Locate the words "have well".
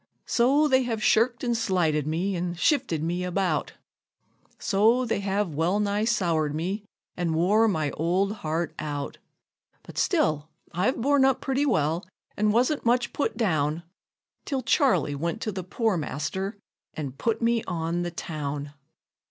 5.19-5.79